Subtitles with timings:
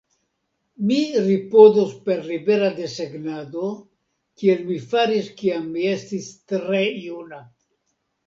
[0.85, 0.95] "Mi
[1.25, 3.67] ripozos per libera desegnado,
[4.43, 7.43] kiel mi faris kiam mi estis tre juna."